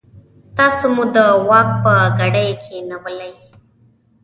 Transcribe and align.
تاسو 0.57 0.85
مو 0.95 1.03
د 1.15 1.17
واک 1.47 1.69
په 1.83 1.93
ګدۍ 2.17 2.49
کېنولئ. 2.63 3.33